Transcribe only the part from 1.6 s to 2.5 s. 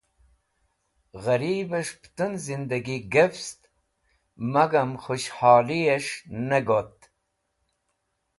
es̃h putun